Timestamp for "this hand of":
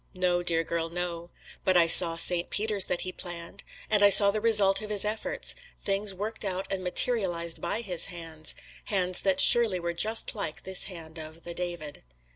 10.63-11.43